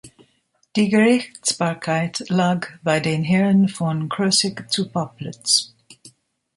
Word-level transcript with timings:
Die 0.77 0.89
Gerichtsbarkeit 0.89 2.27
lag 2.27 2.69
bei 2.81 2.99
den 2.99 3.23
Herren 3.23 3.69
von 3.69 4.09
Krosigk 4.09 4.65
zu 4.71 4.89
Poplitz. 4.89 5.75